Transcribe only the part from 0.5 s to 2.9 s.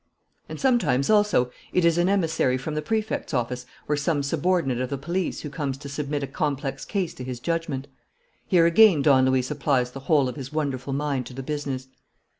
sometimes also it is an emissary from the